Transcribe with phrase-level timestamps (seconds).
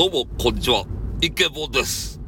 [0.00, 0.86] どうも、こんにちは。
[1.20, 2.19] イケボです。